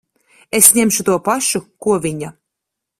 [0.59, 2.35] Es ņemšu to pašu, ko viņa.